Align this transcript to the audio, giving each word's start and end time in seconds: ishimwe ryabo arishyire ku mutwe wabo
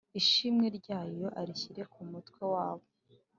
ishimwe 0.19 0.65
ryabo 0.77 1.25
arishyire 1.39 1.83
ku 1.91 1.99
mutwe 2.11 2.41
wabo 2.53 2.85